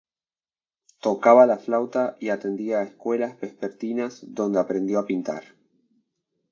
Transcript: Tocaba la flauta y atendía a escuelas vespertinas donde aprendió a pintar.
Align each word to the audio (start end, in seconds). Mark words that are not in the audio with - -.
Tocaba 0.99 1.45
la 1.45 1.59
flauta 1.59 2.17
y 2.19 2.29
atendía 2.29 2.79
a 2.79 2.83
escuelas 2.85 3.39
vespertinas 3.39 4.21
donde 4.29 4.59
aprendió 4.59 4.97
a 4.97 5.05
pintar. 5.05 5.43